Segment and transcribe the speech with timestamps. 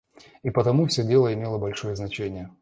[0.41, 2.49] И потому всё дело имело большое значение.